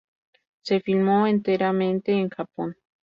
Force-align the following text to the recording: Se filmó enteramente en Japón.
Se 0.63 0.79
filmó 0.79 1.27
enteramente 1.27 2.11
en 2.13 2.29
Japón. 2.31 2.75